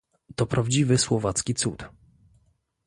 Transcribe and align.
To 0.35 0.45
prawdziwy 0.45 0.97
słowacki 0.97 1.53
cud 1.53 1.89